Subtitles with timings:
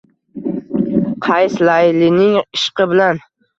[1.27, 3.25] Qays Laylining ishqi bilan